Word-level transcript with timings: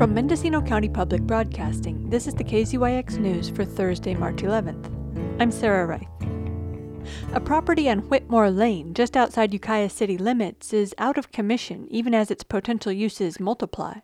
From 0.00 0.14
Mendocino 0.14 0.62
County 0.62 0.88
Public 0.88 1.20
Broadcasting, 1.20 2.08
this 2.08 2.26
is 2.26 2.32
the 2.32 2.42
KZYX 2.42 3.18
News 3.18 3.50
for 3.50 3.66
Thursday, 3.66 4.14
March 4.14 4.36
11th. 4.36 4.90
I'm 5.38 5.50
Sarah 5.50 5.86
Reith. 5.86 7.04
A 7.34 7.38
property 7.38 7.86
on 7.90 8.08
Whitmore 8.08 8.50
Lane, 8.50 8.94
just 8.94 9.14
outside 9.14 9.52
Ukiah 9.52 9.90
city 9.90 10.16
limits, 10.16 10.72
is 10.72 10.94
out 10.96 11.18
of 11.18 11.32
commission 11.32 11.86
even 11.90 12.14
as 12.14 12.30
its 12.30 12.44
potential 12.44 12.90
uses 12.90 13.38
multiply. 13.38 13.98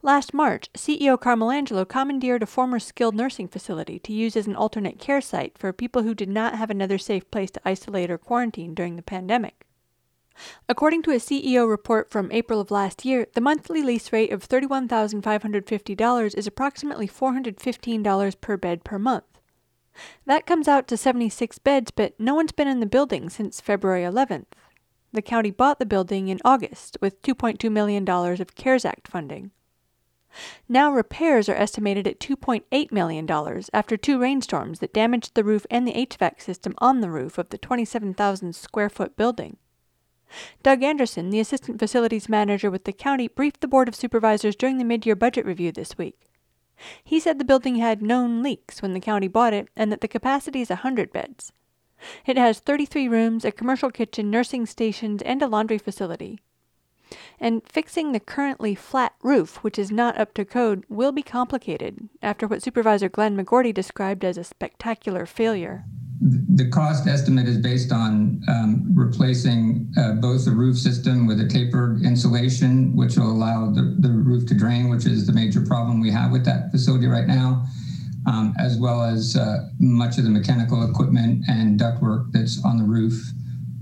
Last 0.00 0.32
March, 0.32 0.72
CEO 0.72 1.20
Carmel 1.20 1.50
Angelo 1.50 1.84
commandeered 1.84 2.42
a 2.42 2.46
former 2.46 2.78
skilled 2.78 3.14
nursing 3.14 3.48
facility 3.48 3.98
to 3.98 4.14
use 4.14 4.34
as 4.34 4.46
an 4.46 4.56
alternate 4.56 4.98
care 4.98 5.20
site 5.20 5.58
for 5.58 5.74
people 5.74 6.04
who 6.04 6.14
did 6.14 6.30
not 6.30 6.54
have 6.54 6.70
another 6.70 6.96
safe 6.96 7.30
place 7.30 7.50
to 7.50 7.60
isolate 7.66 8.10
or 8.10 8.16
quarantine 8.16 8.72
during 8.72 8.96
the 8.96 9.02
pandemic. 9.02 9.65
According 10.68 11.02
to 11.02 11.12
a 11.12 11.16
CEO 11.16 11.68
report 11.68 12.10
from 12.10 12.30
April 12.32 12.60
of 12.60 12.70
last 12.70 13.04
year, 13.04 13.26
the 13.34 13.40
monthly 13.40 13.82
lease 13.82 14.12
rate 14.12 14.32
of 14.32 14.46
$31,550 14.46 16.34
is 16.34 16.46
approximately 16.46 17.08
$415 17.08 18.40
per 18.40 18.56
bed 18.56 18.84
per 18.84 18.98
month. 18.98 19.40
That 20.26 20.46
comes 20.46 20.68
out 20.68 20.86
to 20.88 20.96
76 20.96 21.58
beds, 21.60 21.90
but 21.90 22.18
no 22.20 22.34
one's 22.34 22.52
been 22.52 22.68
in 22.68 22.80
the 22.80 22.86
building 22.86 23.30
since 23.30 23.60
February 23.60 24.02
11th. 24.02 24.46
The 25.12 25.22
county 25.22 25.50
bought 25.50 25.78
the 25.78 25.86
building 25.86 26.28
in 26.28 26.40
August 26.44 26.98
with 27.00 27.22
$2.2 27.22 27.72
million 27.72 28.06
of 28.06 28.54
CARES 28.54 28.84
Act 28.84 29.08
funding. 29.08 29.52
Now 30.68 30.92
repairs 30.92 31.48
are 31.48 31.54
estimated 31.54 32.06
at 32.06 32.20
$2.8 32.20 32.92
million 32.92 33.62
after 33.72 33.96
two 33.96 34.18
rainstorms 34.18 34.80
that 34.80 34.92
damaged 34.92 35.34
the 35.34 35.44
roof 35.44 35.64
and 35.70 35.88
the 35.88 35.94
HVAC 35.94 36.42
system 36.42 36.74
on 36.78 37.00
the 37.00 37.10
roof 37.10 37.38
of 37.38 37.48
the 37.48 37.56
27,000 37.56 38.54
square 38.54 38.90
foot 38.90 39.16
building. 39.16 39.56
Doug 40.62 40.82
Anderson, 40.82 41.30
the 41.30 41.40
assistant 41.40 41.78
facilities 41.78 42.28
manager 42.28 42.70
with 42.70 42.84
the 42.84 42.92
county, 42.92 43.28
briefed 43.28 43.60
the 43.60 43.68
Board 43.68 43.88
of 43.88 43.94
Supervisors 43.94 44.56
during 44.56 44.78
the 44.78 44.84
mid 44.84 45.06
year 45.06 45.16
budget 45.16 45.46
review 45.46 45.72
this 45.72 45.96
week. 45.96 46.20
He 47.02 47.20
said 47.20 47.38
the 47.38 47.44
building 47.44 47.76
had 47.76 48.02
known 48.02 48.42
leaks 48.42 48.82
when 48.82 48.92
the 48.92 49.00
county 49.00 49.28
bought 49.28 49.54
it 49.54 49.68
and 49.76 49.90
that 49.90 50.00
the 50.00 50.08
capacity 50.08 50.60
is 50.60 50.68
100 50.68 51.12
beds. 51.12 51.52
It 52.26 52.36
has 52.36 52.58
33 52.58 53.08
rooms, 53.08 53.44
a 53.44 53.52
commercial 53.52 53.90
kitchen, 53.90 54.30
nursing 54.30 54.66
stations, 54.66 55.22
and 55.22 55.40
a 55.40 55.46
laundry 55.46 55.78
facility. 55.78 56.40
And 57.38 57.62
fixing 57.66 58.12
the 58.12 58.20
currently 58.20 58.74
flat 58.74 59.14
roof, 59.22 59.62
which 59.62 59.78
is 59.78 59.90
not 59.90 60.18
up 60.18 60.34
to 60.34 60.44
code, 60.44 60.84
will 60.88 61.12
be 61.12 61.22
complicated 61.22 62.08
after 62.20 62.46
what 62.46 62.62
Supervisor 62.62 63.08
Glenn 63.08 63.36
McGorty 63.36 63.72
described 63.72 64.24
as 64.24 64.36
a 64.36 64.44
spectacular 64.44 65.24
failure 65.24 65.84
the 66.20 66.68
cost 66.70 67.06
estimate 67.06 67.46
is 67.46 67.58
based 67.58 67.92
on 67.92 68.42
um, 68.48 68.86
replacing 68.94 69.92
uh, 69.98 70.12
both 70.12 70.44
the 70.44 70.50
roof 70.50 70.78
system 70.78 71.26
with 71.26 71.40
a 71.40 71.46
tapered 71.46 72.02
insulation, 72.02 72.96
which 72.96 73.16
will 73.16 73.30
allow 73.30 73.70
the, 73.70 73.96
the 73.98 74.08
roof 74.08 74.46
to 74.48 74.54
drain, 74.54 74.88
which 74.88 75.04
is 75.04 75.26
the 75.26 75.32
major 75.32 75.60
problem 75.60 76.00
we 76.00 76.10
have 76.10 76.32
with 76.32 76.44
that 76.44 76.70
facility 76.70 77.06
right 77.06 77.26
now, 77.26 77.66
um, 78.26 78.54
as 78.58 78.78
well 78.78 79.02
as 79.02 79.36
uh, 79.36 79.68
much 79.78 80.16
of 80.16 80.24
the 80.24 80.30
mechanical 80.30 80.88
equipment 80.88 81.44
and 81.48 81.78
ductwork 81.78 82.32
that's 82.32 82.64
on 82.64 82.78
the 82.78 82.84
roof 82.84 83.14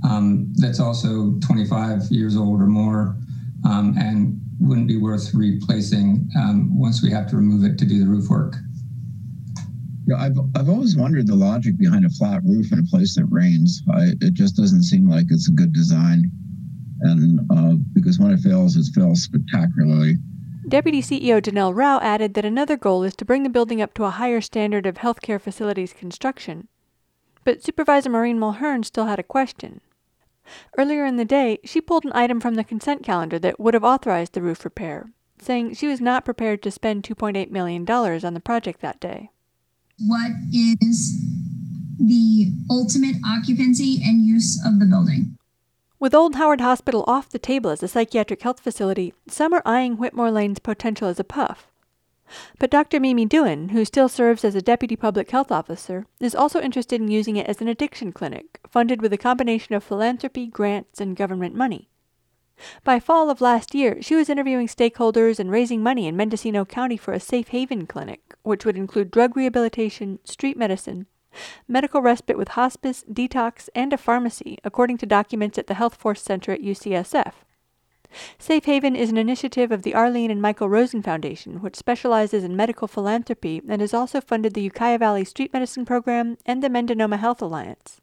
um, 0.05 0.53
that's 0.57 0.81
also 0.81 1.39
25 1.41 2.11
years 2.11 2.37
old 2.37 2.61
or 2.61 2.67
more 2.67 3.17
um, 3.65 3.97
and 3.99 4.39
wouldn't 4.61 4.87
be 4.87 4.99
worth 4.99 5.33
replacing 5.35 6.29
um, 6.37 6.79
once 6.79 7.03
we 7.03 7.11
have 7.11 7.29
to 7.31 7.37
remove 7.37 7.65
it 7.65 7.79
to 7.79 7.87
do 7.87 7.99
the 7.99 8.07
roof 8.07 8.29
work. 8.29 8.57
Yeah, 10.07 10.17
I've 10.17 10.39
I've 10.55 10.69
always 10.69 10.97
wondered 10.97 11.27
the 11.27 11.35
logic 11.35 11.79
behind 11.79 12.05
a 12.05 12.11
flat 12.11 12.43
roof 12.45 12.73
in 12.73 12.79
a 12.79 12.83
place 12.83 13.15
that 13.17 13.25
rains. 13.31 13.83
I, 13.91 14.13
it 14.21 14.35
just 14.35 14.55
doesn't 14.55 14.83
seem 14.83 15.09
like 15.09 15.27
it's 15.31 15.49
a 15.49 15.53
good 15.53 15.73
design, 15.73 16.31
and 17.01 17.41
uh, 17.51 17.77
because 17.95 18.19
when 18.19 18.31
it 18.31 18.41
fails, 18.41 18.77
it 18.77 18.93
fails 18.95 19.23
spectacularly. 19.23 20.17
Deputy 20.69 21.01
CEO 21.01 21.41
Janelle 21.41 21.75
Rau 21.75 22.01
added 22.01 22.35
that 22.35 22.45
another 22.45 22.77
goal 22.77 23.03
is 23.03 23.17
to 23.17 23.25
bring 23.25 23.45
the 23.45 23.49
building 23.49 23.81
up 23.81 23.95
to 23.95 24.05
a 24.05 24.11
higher 24.11 24.41
standard 24.41 24.85
of 24.87 24.97
healthcare 24.97 25.41
facilities 25.41 25.95
construction. 25.95 26.69
But 27.45 27.63
Supervisor 27.63 28.11
Maureen 28.11 28.39
Mulhern 28.39 28.85
still 28.85 29.07
had 29.07 29.19
a 29.19 29.23
question. 29.23 29.81
Earlier 30.77 31.07
in 31.07 31.17
the 31.17 31.25
day, 31.25 31.59
she 31.65 31.81
pulled 31.81 32.05
an 32.05 32.13
item 32.15 32.41
from 32.41 32.55
the 32.55 32.65
consent 32.65 33.03
calendar 33.03 33.39
that 33.39 33.61
would 33.61 33.75
have 33.75 33.85
authorized 33.85 34.35
the 34.35 34.43
roof 34.43 34.65
repair, 34.65 35.11
saying 35.39 35.75
she 35.75 35.87
was 35.87 36.01
not 36.01 36.25
prepared 36.25 36.63
to 36.63 36.71
spend 36.71 37.05
$2.8 37.05 37.51
million 37.51 37.89
on 37.91 38.35
the 38.35 38.41
project 38.41 38.81
that 38.81 39.01
day 39.01 39.31
what 39.99 40.33
is 40.53 41.21
the 41.99 42.53
ultimate 42.71 43.17
occupancy 43.25 44.01
and 44.05 44.27
use 44.27 44.61
of 44.65 44.81
the 44.81 44.87
building. 44.87 45.39
With 45.99 46.15
Old 46.15 46.35
Howard 46.35 46.61
Hospital 46.61 47.05
off 47.07 47.31
the 47.31 47.39
table 47.39 47.71
as 47.71 47.83
a 47.83 47.89
psychiatric 47.89 48.43
health 48.43 48.61
facility, 48.61 49.15
some 49.29 49.53
are 49.55 49.63
eyeing 49.65 49.97
Whitmore 49.97 50.31
Lane's 50.31 50.59
potential 50.59 51.09
as 51.09 51.21
a 51.21 51.25
puff. 51.25 51.69
But 52.59 52.71
Dr. 52.71 53.01
Mimi 53.01 53.27
Doohan, 53.27 53.71
who 53.71 53.85
still 53.85 54.09
serves 54.09 54.45
as 54.45 54.55
a 54.55 54.63
deputy 54.63 54.97
public 54.97 55.31
health 55.31 55.53
officer, 55.53 56.07
is 56.21 56.35
also 56.35 56.61
interested 56.61 57.01
in 57.01 57.09
using 57.09 57.37
it 57.37 57.47
as 57.47 57.61
an 57.61 57.69
addiction 57.69 58.13
clinic, 58.13 58.61
funded 58.69 59.01
with 59.01 59.13
a 59.13 59.19
combination 59.19 59.75
of 59.75 59.85
philanthropy, 59.85 60.47
grants, 60.47 61.01
and 61.01 61.17
government 61.17 61.55
money. 61.55 61.89
By 62.83 63.01
fall 63.01 63.31
of 63.31 63.41
last 63.41 63.75
year, 63.75 64.01
she 64.01 64.15
was 64.15 64.29
interviewing 64.29 64.69
stakeholders 64.69 65.39
and 65.39 65.51
raising 65.51 65.83
money 65.83 66.07
in 66.07 66.17
Mendocino 66.17 66.65
County 66.65 66.97
for 66.97 67.13
a 67.13 67.21
safe 67.21 67.49
haven 67.49 67.87
clinic, 67.87 68.24
which 68.45 68.65
would 68.65 68.77
include 68.77 69.11
drug 69.11 69.37
rehabilitation, 69.37 70.21
street 70.25 70.57
medicine, 70.57 71.07
medical 71.67 72.01
respite 72.01 72.39
with 72.39 72.49
hospice, 72.49 73.05
detox, 73.11 73.69
and 73.75 73.93
a 73.93 73.99
pharmacy, 73.99 74.59
according 74.63 74.99
to 74.99 75.07
documents 75.07 75.59
at 75.59 75.67
the 75.67 75.75
Health 75.75 75.97
Force 75.97 76.23
Center 76.23 76.53
at 76.53 76.63
UCSF. 76.63 77.33
Safe 78.39 78.65
Haven 78.65 78.95
is 78.95 79.11
an 79.11 79.17
initiative 79.17 79.73
of 79.73 79.83
the 79.83 79.95
Arlene 79.95 80.31
and 80.31 80.41
Michael 80.41 80.69
Rosen 80.69 81.03
Foundation, 81.03 81.61
which 81.61 81.75
specializes 81.75 82.45
in 82.45 82.55
medical 82.55 82.87
philanthropy 82.87 83.61
and 83.69 83.81
has 83.81 83.93
also 83.93 84.21
funded 84.21 84.55
the 84.55 84.63
Ukiah 84.63 84.99
Valley 84.99 85.25
Street 85.25 85.53
Medicine 85.53 85.85
Program 85.85 86.39
and 86.47 86.63
the 86.63 86.69
Mendonoma 86.69 87.19
Health 87.19 87.43
Alliance. 87.43 88.01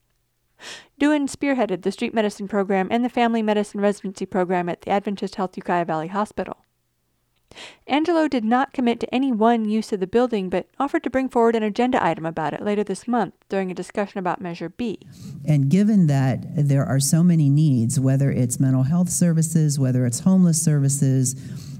Doohan 0.99 1.33
spearheaded 1.33 1.81
the 1.81 1.91
street 1.91 2.13
medicine 2.13 2.47
program 2.47 2.87
and 2.91 3.03
the 3.03 3.09
family 3.09 3.41
medicine 3.41 3.81
residency 3.81 4.25
program 4.25 4.69
at 4.69 4.81
the 4.81 4.91
Adventist 4.91 5.35
Health 5.35 5.55
Ukiah 5.57 5.85
Valley 5.85 6.07
Hospital. 6.07 6.57
Angelo 7.87 8.27
did 8.27 8.43
not 8.43 8.73
commit 8.73 8.99
to 8.99 9.13
any 9.13 9.31
one 9.31 9.67
use 9.67 9.91
of 9.91 9.99
the 9.99 10.07
building, 10.07 10.49
but 10.49 10.67
offered 10.79 11.03
to 11.03 11.09
bring 11.09 11.29
forward 11.29 11.55
an 11.55 11.63
agenda 11.63 12.03
item 12.03 12.25
about 12.25 12.53
it 12.53 12.61
later 12.61 12.83
this 12.83 13.07
month 13.07 13.33
during 13.49 13.69
a 13.69 13.75
discussion 13.75 14.19
about 14.19 14.41
Measure 14.41 14.69
B. 14.69 14.99
And 15.45 15.69
given 15.69 16.07
that 16.07 16.43
there 16.55 16.85
are 16.85 16.99
so 16.99 17.23
many 17.23 17.49
needs, 17.49 17.99
whether 17.99 18.31
it's 18.31 18.59
mental 18.59 18.83
health 18.83 19.09
services, 19.09 19.77
whether 19.79 20.05
it's 20.05 20.21
homeless 20.21 20.61
services, 20.61 21.35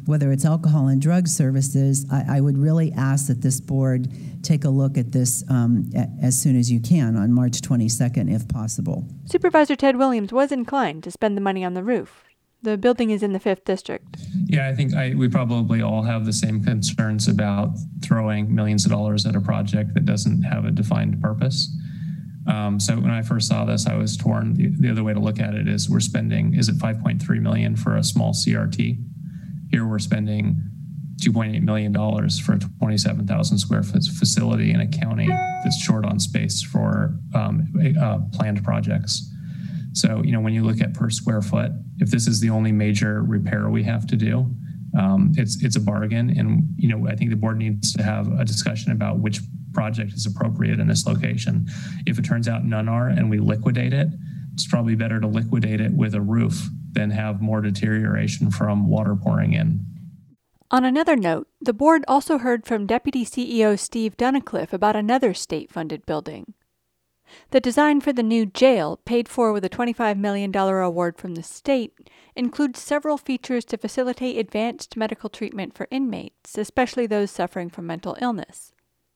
whether 0.06 0.32
it's 0.32 0.46
alcohol 0.46 0.88
and 0.88 1.02
drug 1.02 1.28
services, 1.28 2.06
I, 2.12 2.38
I 2.38 2.42
would 2.42 2.58
really 2.58 2.92
ask 2.94 3.28
that 3.28 3.42
this 3.42 3.62
board 3.62 4.08
take 4.44 4.64
a 4.64 4.70
look 4.70 4.98
at 4.98 5.12
this 5.12 5.44
um, 5.50 5.90
a, 5.96 6.08
as 6.22 6.40
soon 6.40 6.58
as 6.58 6.72
you 6.72 6.80
can 6.80 7.16
on 7.16 7.32
March 7.32 7.62
22nd, 7.62 8.34
if 8.34 8.48
possible. 8.48 9.06
Supervisor 9.26 9.76
Ted 9.76 9.98
Williams 9.98 10.34
was 10.34 10.52
inclined 10.52 11.04
to 11.04 11.12
spend 11.12 11.38
the 11.38 11.42
money 11.42 11.64
on 11.64 11.74
the 11.74 11.84
roof. 11.84 12.26
The 12.64 12.78
building 12.78 13.10
is 13.10 13.24
in 13.24 13.34
the 13.34 13.40
5th 13.40 13.66
District. 13.66 14.06
Yeah, 14.46 14.70
I 14.70 14.76
think 14.76 14.94
I, 14.94 15.16
we 15.16 15.28
probably 15.28 15.82
all 15.82 16.04
have 16.04 16.26
the 16.26 16.34
same 16.34 16.64
concerns 16.64 17.28
about 17.28 17.76
throwing 18.04 18.54
millions 18.54 18.86
of 18.86 18.92
dollars 18.92 19.26
at 19.26 19.36
a 19.36 19.42
project 19.42 19.96
that 19.96 20.06
doesn't 20.06 20.44
have 20.44 20.66
a 20.66 20.72
defined 20.72 21.20
purpose. 21.22 21.76
Um, 22.48 22.80
so 22.80 22.96
when 22.96 23.12
I 23.12 23.22
first 23.22 23.48
saw 23.48 23.66
this, 23.66 23.88
I 23.88 23.96
was 23.96 24.16
torn. 24.18 24.56
The, 24.56 24.68
the, 24.80 24.92
other 24.92 25.04
way 25.04 25.14
to 25.14 25.20
look 25.20 25.40
at 25.40 25.54
it 25.56 25.68
is 25.68 25.90
we're 25.90 26.00
spending, 26.00 26.54
is 26.56 26.70
it 26.70 26.76
5.3 26.78 27.42
million 27.42 27.76
for 27.76 27.96
a 27.96 28.04
small 28.04 28.34
CRT? 28.34 28.98
Here 29.72 29.88
we're 29.88 30.00
spending 30.00 30.62
$2.8 31.22 31.62
million 31.62 31.94
for 31.94 32.54
a 32.54 32.60
27,000 32.60 33.58
square 33.58 33.84
foot 33.84 34.04
facility 34.04 34.72
in 34.72 34.82
a 34.82 34.88
county 34.88 35.28
that's 35.28 35.82
short 35.82 36.06
on 36.06 36.20
space 36.20 36.62
for 36.64 37.16
um, 37.36 37.72
uh, 38.00 38.20
planned 38.34 38.64
projects. 38.64 39.31
So, 39.94 40.22
you 40.24 40.32
know, 40.32 40.40
when 40.40 40.54
you 40.54 40.64
look 40.64 40.82
at 40.82 40.94
per 40.94 41.10
square 41.10 41.42
foot, 41.42 41.72
if 42.00 42.12
this 42.12 42.28
is 42.28 42.40
the 42.40 42.50
only 42.50 42.72
major 42.72 43.24
repair 43.24 43.70
we 43.70 43.84
have 43.84 44.08
to 44.08 44.16
do, 44.16 44.50
um, 44.98 45.32
it's 45.38 45.62
it's 45.64 45.76
a 45.76 45.80
bargain. 45.80 46.38
And 46.38 46.68
you 46.78 46.88
know, 46.88 47.08
I 47.08 47.16
think 47.16 47.30
the 47.30 47.36
board 47.36 47.58
needs 47.58 47.94
to 47.94 48.04
have 48.04 48.32
a 48.40 48.46
discussion 48.46 48.92
about 48.92 49.20
which 49.20 49.40
project 49.74 50.14
is 50.14 50.26
appropriate 50.26 50.80
in 50.80 50.88
this 50.88 51.06
location. 51.06 51.68
If 52.06 52.20
it 52.20 52.26
turns 52.26 52.48
out 52.48 52.66
none 52.66 52.90
are, 52.90 53.08
and 53.08 53.30
we 53.30 53.40
liquidate 53.40 53.94
it, 53.94 54.08
it's 54.54 54.68
probably 54.68 54.96
better 54.96 55.20
to 55.20 55.28
liquidate 55.28 55.82
it 55.82 55.94
with 55.94 56.14
a 56.14 56.22
roof 56.22 56.70
than 56.92 57.12
have 57.12 57.42
more 57.42 57.62
deterioration 57.62 58.52
from 58.52 58.90
water 58.90 59.16
pouring 59.16 59.54
in. 59.54 59.86
On 60.70 60.86
another 60.86 61.16
note, 61.16 61.48
the 61.60 61.74
board 61.74 62.04
also 62.08 62.38
heard 62.38 62.66
from 62.66 62.86
Deputy 62.86 63.26
CEO 63.26 63.78
Steve 63.78 64.16
Dunnicliff 64.18 64.72
about 64.72 64.96
another 64.96 65.34
state 65.34 65.70
funded 65.70 66.06
building. 66.06 66.54
The 67.52 67.60
design 67.60 68.02
for 68.02 68.14
the 68.14 68.24
new 68.24 68.46
jail, 68.46 69.00
paid 69.06 69.28
for 69.28 69.52
with 69.54 69.66
a 69.66 69.70
$25 69.70 70.18
million 70.18 70.56
award 70.56 71.18
from 71.18 71.36
the 71.36 71.44
state, 71.44 71.94
includes 72.36 72.80
several 72.80 73.18
features 73.18 73.66
to 73.66 73.78
facilitate 73.78 74.38
advanced 74.38 74.96
medical 74.96 75.30
treatment 75.30 75.76
for 75.76 75.88
inmates, 75.92 76.58
especially 76.58 77.08
those 77.08 77.32
suffering 77.32 77.70
from 77.70 77.88
mental 77.88 78.18
illness 78.22 78.74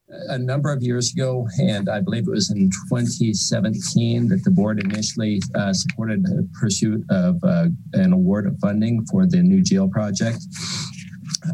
a 0.07 0.37
number 0.37 0.71
of 0.71 0.83
years 0.83 1.13
ago, 1.13 1.47
and 1.59 1.89
I 1.89 1.99
believe 1.99 2.27
it 2.27 2.31
was 2.31 2.51
in 2.51 2.69
2017 2.89 4.27
that 4.29 4.43
the 4.43 4.51
board 4.51 4.79
initially 4.79 5.41
uh, 5.55 5.73
supported 5.73 6.23
the 6.23 6.47
pursuit 6.59 7.03
of 7.09 7.43
uh, 7.43 7.67
an 7.93 8.13
award 8.13 8.45
of 8.45 8.57
funding 8.59 9.05
for 9.05 9.25
the 9.25 9.41
new 9.41 9.61
jail 9.63 9.87
project. 9.87 10.37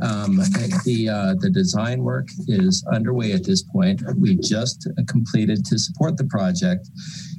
Um, 0.01 0.37
the 0.85 1.09
uh, 1.09 1.35
the 1.39 1.49
design 1.49 2.03
work 2.03 2.27
is 2.47 2.85
underway 2.91 3.33
at 3.33 3.43
this 3.43 3.63
point. 3.63 4.01
We 4.17 4.35
just 4.35 4.87
completed 5.07 5.65
to 5.65 5.77
support 5.77 6.17
the 6.17 6.25
project. 6.25 6.89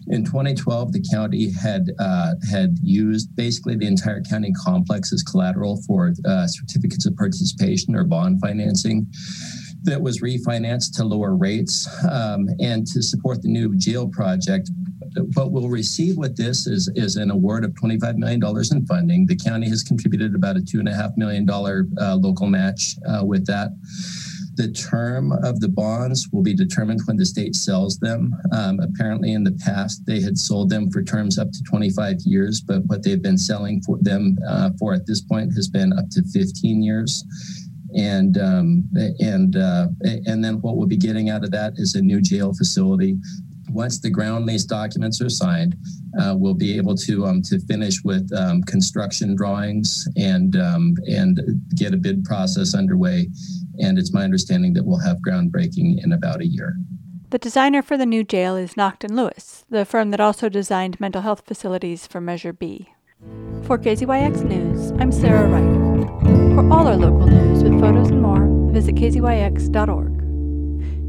In 0.08 0.24
2012, 0.24 0.92
the 0.92 1.04
county 1.12 1.52
had 1.52 1.90
uh, 1.98 2.34
had 2.50 2.78
used 2.82 3.34
basically 3.36 3.76
the 3.76 3.86
entire 3.86 4.20
county 4.22 4.52
complex 4.52 5.12
as 5.12 5.22
collateral 5.22 5.80
for 5.86 6.12
uh, 6.26 6.46
certificates 6.46 7.06
of 7.06 7.16
participation 7.16 7.94
or 7.94 8.04
bond 8.04 8.40
financing 8.40 9.06
that 9.84 10.00
was 10.00 10.20
refinanced 10.20 10.96
to 10.96 11.04
lower 11.04 11.34
rates 11.34 11.88
um, 12.10 12.48
and 12.60 12.86
to 12.86 13.02
support 13.02 13.42
the 13.42 13.48
new 13.48 13.74
jail 13.76 14.08
project 14.08 14.70
what 15.34 15.52
we'll 15.52 15.68
receive 15.68 16.16
with 16.16 16.36
this 16.36 16.66
is, 16.66 16.90
is 16.94 17.16
an 17.16 17.30
award 17.30 17.64
of 17.64 17.72
$25 17.72 18.16
million 18.16 18.42
in 18.70 18.86
funding. 18.86 19.26
The 19.26 19.36
county 19.36 19.68
has 19.68 19.82
contributed 19.82 20.34
about 20.34 20.56
a 20.56 20.60
$2.5 20.60 21.16
million 21.16 21.48
uh, 21.50 22.16
local 22.16 22.46
match 22.46 22.96
uh, 23.08 23.24
with 23.24 23.46
that. 23.46 23.70
The 24.54 24.70
term 24.70 25.32
of 25.32 25.60
the 25.60 25.68
bonds 25.68 26.28
will 26.30 26.42
be 26.42 26.54
determined 26.54 27.00
when 27.06 27.16
the 27.16 27.24
state 27.24 27.54
sells 27.54 27.98
them. 27.98 28.34
Um, 28.52 28.80
apparently, 28.80 29.32
in 29.32 29.44
the 29.44 29.58
past, 29.64 30.04
they 30.06 30.20
had 30.20 30.36
sold 30.36 30.68
them 30.68 30.90
for 30.90 31.02
terms 31.02 31.38
up 31.38 31.50
to 31.52 31.62
25 31.62 32.18
years, 32.26 32.60
but 32.60 32.84
what 32.86 33.02
they've 33.02 33.22
been 33.22 33.38
selling 33.38 33.80
for 33.80 33.96
them 34.02 34.36
uh, 34.46 34.70
for 34.78 34.92
at 34.92 35.06
this 35.06 35.22
point 35.22 35.54
has 35.54 35.68
been 35.68 35.92
up 35.94 36.10
to 36.10 36.22
15 36.22 36.82
years 36.82 37.24
and 37.94 38.38
um, 38.38 38.88
and 39.20 39.56
uh, 39.56 39.88
and 40.02 40.42
then 40.44 40.60
what 40.60 40.76
we'll 40.76 40.86
be 40.86 40.96
getting 40.96 41.30
out 41.30 41.44
of 41.44 41.50
that 41.50 41.74
is 41.76 41.94
a 41.94 42.02
new 42.02 42.20
jail 42.20 42.52
facility 42.54 43.18
once 43.72 44.00
the 44.00 44.10
ground 44.10 44.46
lease 44.46 44.64
documents 44.64 45.20
are 45.20 45.28
signed, 45.28 45.76
uh, 46.20 46.34
we'll 46.36 46.54
be 46.54 46.76
able 46.76 46.94
to 46.94 47.26
um, 47.26 47.42
to 47.42 47.58
finish 47.60 48.02
with 48.04 48.30
um, 48.36 48.62
construction 48.62 49.34
drawings 49.34 50.06
and 50.16 50.56
um, 50.56 50.94
and 51.06 51.40
get 51.74 51.94
a 51.94 51.96
bid 51.96 52.24
process 52.24 52.74
underway. 52.74 53.28
And 53.78 53.98
it's 53.98 54.12
my 54.12 54.24
understanding 54.24 54.74
that 54.74 54.84
we'll 54.84 55.00
have 55.00 55.18
groundbreaking 55.26 56.02
in 56.02 56.12
about 56.12 56.40
a 56.40 56.46
year. 56.46 56.76
The 57.30 57.38
designer 57.38 57.80
for 57.80 57.96
the 57.96 58.04
new 58.04 58.24
jail 58.24 58.56
is 58.56 58.76
Nacht 58.76 59.04
and 59.04 59.16
Lewis, 59.16 59.64
the 59.70 59.86
firm 59.86 60.10
that 60.10 60.20
also 60.20 60.50
designed 60.50 61.00
mental 61.00 61.22
health 61.22 61.44
facilities 61.46 62.06
for 62.06 62.20
Measure 62.20 62.52
B. 62.52 62.90
For 63.62 63.78
KZYX 63.78 64.44
News, 64.44 64.90
I'm 65.00 65.10
Sarah 65.12 65.48
Reith. 65.48 66.56
For 66.56 66.70
all 66.70 66.86
our 66.86 66.96
local 66.96 67.26
news 67.26 67.62
with 67.62 67.80
photos 67.80 68.10
and 68.10 68.20
more, 68.20 68.46
visit 68.72 68.96
kzyx.org. 68.96 70.11